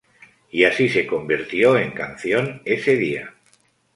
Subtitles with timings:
[0.49, 3.35] Y así se convirtió en canción ese día.